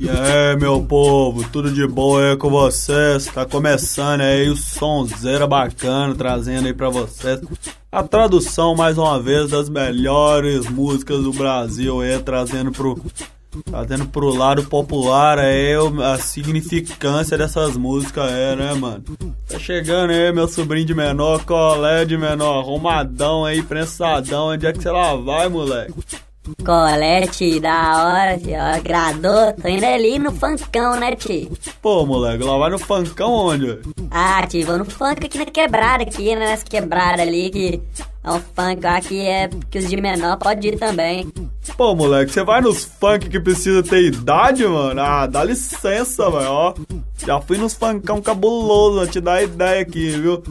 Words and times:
E 0.00 0.08
aí, 0.10 0.56
meu 0.58 0.82
povo, 0.82 1.48
tudo 1.50 1.70
de 1.70 1.86
boa 1.86 2.30
aí 2.30 2.36
com 2.36 2.50
vocês? 2.50 3.26
Tá 3.26 3.46
começando 3.46 4.22
aí 4.22 4.50
o 4.50 4.56
sonzeira 4.56 5.46
bacana, 5.46 6.14
trazendo 6.14 6.66
aí 6.66 6.74
pra 6.74 6.88
vocês 6.88 7.40
a 7.92 8.02
tradução, 8.02 8.74
mais 8.74 8.96
uma 8.96 9.20
vez, 9.20 9.50
das 9.50 9.68
melhores 9.68 10.66
músicas 10.66 11.22
do 11.22 11.32
Brasil 11.32 12.00
aí, 12.00 12.18
trazendo 12.18 12.72
pro, 12.72 12.98
trazendo 13.64 14.06
pro 14.06 14.34
lado 14.34 14.64
popular 14.64 15.38
aí 15.38 15.74
a 16.02 16.18
significância 16.18 17.36
dessas 17.36 17.76
músicas 17.76 18.32
é, 18.32 18.56
né, 18.56 18.74
mano? 18.74 19.04
Tá 19.46 19.58
chegando 19.58 20.10
aí, 20.10 20.32
meu 20.32 20.48
sobrinho 20.48 20.86
de 20.86 20.94
menor, 20.94 21.44
colé 21.44 22.06
de 22.06 22.16
menor, 22.16 22.60
arrumadão 22.60 23.44
aí, 23.44 23.62
prensadão, 23.62 24.48
onde 24.48 24.66
é 24.66 24.72
que 24.72 24.82
você 24.82 24.90
lá 24.90 25.14
vai, 25.14 25.48
moleque? 25.48 25.92
Colete, 26.64 27.60
da 27.60 28.04
hora, 28.04 28.38
tio. 28.38 28.60
Agradou. 28.60 29.52
Tô 29.60 29.68
indo 29.68 29.84
ali 29.84 30.18
no 30.18 30.32
funkão, 30.32 30.96
né, 30.96 31.14
tio? 31.14 31.50
Pô, 31.80 32.04
moleque, 32.04 32.42
lá 32.42 32.58
vai 32.58 32.70
no 32.70 32.78
funkão 32.78 33.32
onde? 33.32 33.78
Ah, 34.10 34.44
tio, 34.46 34.66
vou 34.66 34.78
no 34.78 34.84
funk 34.84 35.24
aqui 35.24 35.38
na 35.38 35.46
quebrada, 35.46 36.02
aqui, 36.02 36.34
né, 36.34 36.46
nessa 36.46 36.64
quebrada 36.64 37.22
ali, 37.22 37.48
que 37.50 37.80
é 38.24 38.30
um 38.30 38.40
funk 38.40 38.82
lá 38.82 39.00
que 39.00 39.20
é 39.20 39.48
que 39.70 39.78
os 39.78 39.88
de 39.88 39.96
menor 40.00 40.36
pode 40.36 40.66
ir 40.66 40.78
também. 40.78 41.32
Pô, 41.76 41.94
moleque, 41.94 42.32
você 42.32 42.42
vai 42.42 42.60
nos 42.60 42.84
funk 42.84 43.28
que 43.28 43.38
precisa 43.38 43.82
ter 43.82 44.02
idade, 44.02 44.66
mano? 44.66 45.00
Ah, 45.00 45.26
dá 45.26 45.44
licença, 45.44 46.28
velho, 46.28 46.50
ó. 46.50 46.74
Já 47.24 47.40
fui 47.40 47.56
nos 47.56 47.74
funkão 47.74 48.20
cabuloso, 48.20 49.08
te 49.10 49.20
dar 49.20 49.42
ideia 49.44 49.82
aqui, 49.82 50.10
viu? 50.10 50.42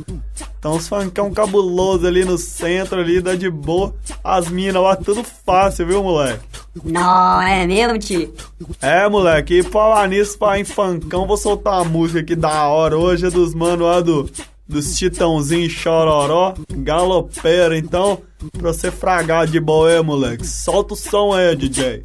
Então 0.62 0.76
os 0.76 0.88
funkão 0.88 1.34
cabuloso 1.34 2.06
ali 2.06 2.24
no 2.24 2.38
centro 2.38 3.00
ali, 3.00 3.20
dá 3.20 3.34
de 3.34 3.50
boa. 3.50 3.96
As 4.24 4.48
minas 4.48 4.80
lá, 4.80 4.96
tudo 4.96 5.24
fácil, 5.24 5.88
viu, 5.88 6.04
moleque? 6.04 6.40
Não, 6.86 7.42
é 7.42 7.66
mesmo, 7.66 7.98
tio? 7.98 8.32
É, 8.80 9.10
moleque, 9.10 9.56
e 9.56 9.64
falar 9.64 10.08
nisso, 10.08 10.38
falar 10.38 10.60
em 10.60 10.64
funkão, 10.64 11.26
vou 11.26 11.36
soltar 11.36 11.82
uma 11.82 11.86
música 11.86 12.20
aqui 12.20 12.36
da 12.36 12.68
hora. 12.68 12.96
Hoje 12.96 13.26
é 13.26 13.32
dos 13.32 13.56
mano 13.56 13.86
lá 13.86 14.02
do, 14.02 14.30
dos 14.68 14.96
Titãozinho 14.96 15.68
Chororó, 15.68 16.54
galopeira. 16.70 17.76
Então, 17.76 18.20
pra 18.56 18.72
você 18.72 18.92
fragar 18.92 19.48
de 19.48 19.60
boa 19.60 19.90
aí, 19.90 20.04
moleque, 20.04 20.46
solta 20.46 20.94
o 20.94 20.96
som 20.96 21.34
aí, 21.34 21.56
DJ. 21.56 22.04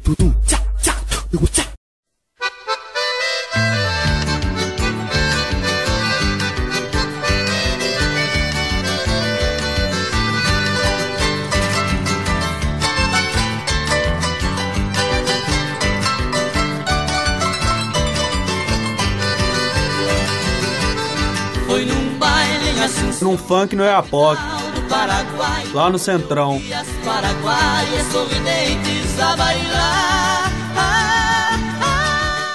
Num 23.21 23.37
funk 23.37 23.75
no 23.75 23.83
do 23.83 24.81
Paraguai 24.89 25.63
lá 25.73 25.89
no 25.89 25.99
Centrão. 25.99 26.61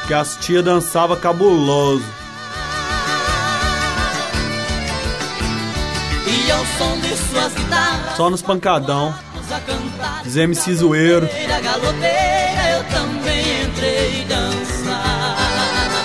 Que 0.06 0.15
as 0.15 0.37
tia 0.37 0.62
dançava 0.62 1.17
cabuloso. 1.17 2.05
Só 8.17 8.31
nos 8.31 8.43
pancadão. 8.43 9.15
Os 10.25 10.37
MC 10.37 10.75
zoeiro. 10.75 11.28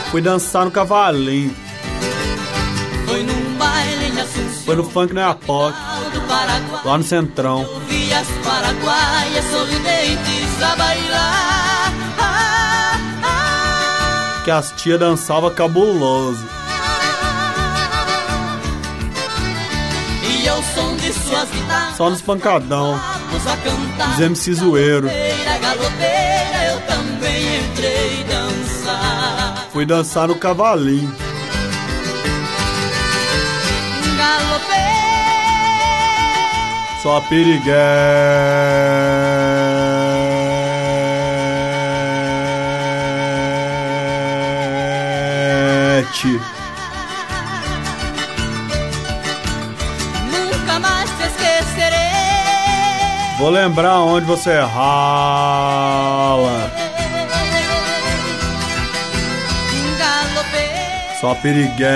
Fui 0.10 0.22
dançar 0.22 0.66
no 0.66 0.72
cavalinho. 0.72 1.67
Foi 4.68 4.76
no 4.76 4.84
funk 4.84 5.14
no 5.14 5.22
Iapoc, 5.22 5.74
do 6.14 6.22
Paraguai 6.28 6.82
lá 6.84 6.98
no 6.98 7.04
Centrão. 7.06 7.66
Que 14.44 14.52
as 14.52 14.74
tia 14.74 14.98
dançava 14.98 15.50
cabuloso. 15.52 16.46
E 20.22 20.50
ao 20.50 20.62
som 20.62 20.98
de 20.98 21.14
suas 21.14 21.50
guitarras 21.50 21.96
Só 21.96 22.10
nos 22.10 22.22
pancadão. 22.22 23.00
Os 24.16 24.20
MC 24.20 24.54
zoeiro. 24.54 25.08
Fui 29.72 29.86
dançar 29.86 30.28
no 30.28 30.36
cavalinho. 30.36 31.27
Galopeira 34.58 34.98
Só 37.02 37.22
piriguete. 37.22 37.68
Nunca 50.32 50.80
mais 50.80 51.10
te 51.18 51.24
esquecerei 51.24 51.98
Vou 53.38 53.50
lembrar 53.50 54.00
onde 54.00 54.26
você 54.26 54.60
rala. 54.60 55.68
Só 61.20 61.34
piriguete. 61.34 61.88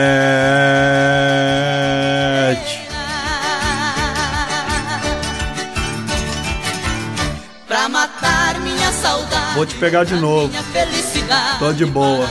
Vou 9.62 9.66
te 9.68 9.76
pegar 9.76 10.04
de 10.04 10.16
novo. 10.16 10.52
Tô 11.60 11.72
de 11.72 11.86
boa. 11.86 12.28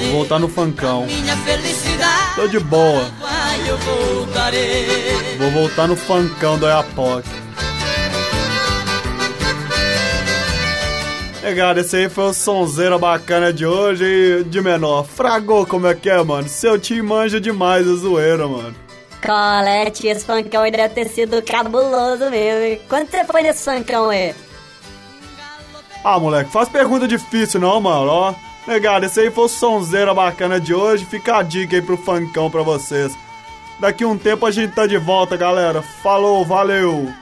Vou 0.00 0.12
voltar 0.12 0.38
no 0.38 0.48
felicidade 0.48 2.34
Tô 2.36 2.48
de 2.48 2.58
boa. 2.58 3.04
Vou 5.38 5.50
voltar 5.50 5.86
no 5.86 5.94
funkão 5.94 6.58
do 6.58 6.66
Iapoc. 6.66 7.26
Negado, 11.42 11.80
esse 11.80 11.96
aí 11.96 12.08
foi 12.08 12.24
o 12.24 12.32
sonzeira 12.32 12.96
bacana 12.96 13.52
de 13.52 13.66
hoje 13.66 14.04
e 14.04 14.44
de 14.44 14.62
menor. 14.62 15.04
Fragou 15.04 15.66
como 15.66 15.86
é 15.86 15.94
que 15.94 16.08
é, 16.08 16.24
mano? 16.24 16.48
Seu 16.48 16.78
tio 16.78 17.04
manja 17.04 17.38
demais 17.38 17.86
a 17.86 17.94
zoeira, 17.94 18.48
mano. 18.48 18.74
Colete, 19.22 20.06
esse 20.06 20.24
funkão 20.24 20.62
aí 20.62 20.70
deve 20.70 20.94
ter 20.94 21.10
sido 21.10 21.42
cabuloso 21.42 22.30
mesmo. 22.30 22.64
hein? 22.64 22.80
Quando 22.88 23.10
você 23.10 23.22
foi 23.26 23.42
nesse 23.42 23.70
funkão 23.70 24.08
aí? 24.08 24.34
Ah, 26.02 26.18
moleque, 26.18 26.50
faz 26.50 26.68
pergunta 26.68 27.06
difícil 27.06 27.60
não, 27.60 27.80
mano, 27.80 28.10
ó. 28.10 28.34
Negado, 28.66 29.06
esse 29.06 29.20
aí 29.20 29.30
foi 29.30 29.44
o 29.44 29.48
sonzeira 29.48 30.14
bacana 30.14 30.60
de 30.60 30.74
hoje. 30.74 31.04
Fica 31.04 31.36
a 31.36 31.42
dica 31.42 31.76
aí 31.76 31.82
pro 31.82 31.96
funkão 31.96 32.50
pra 32.50 32.62
vocês. 32.62 33.16
Daqui 33.78 34.04
um 34.04 34.16
tempo 34.16 34.44
a 34.46 34.50
gente 34.50 34.72
tá 34.72 34.86
de 34.86 34.98
volta, 34.98 35.36
galera. 35.36 35.82
Falou, 35.82 36.44
valeu! 36.44 37.12